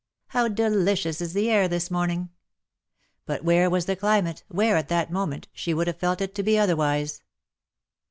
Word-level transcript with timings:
"How 0.29 0.47
delicious 0.47 1.21
is 1.21 1.33
the 1.33 1.51
air 1.51 1.67
this 1.67 1.91
morning 1.91 2.21
1" 2.21 2.29
But 3.27 3.43
where 3.43 3.69
was 3.69 3.85
the 3.85 3.95
climate, 3.95 4.43
where, 4.47 4.75
at 4.75 4.87
that 4.87 5.11
moment, 5.11 5.47
she 5.53 5.75
would 5.75 5.85
have 5.85 5.97
felt 5.99 6.21
it 6.21 6.33
to 6.33 6.41
be 6.41 6.57
otherwise 6.57 7.21